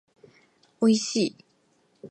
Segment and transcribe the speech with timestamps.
[0.81, 1.35] おいしい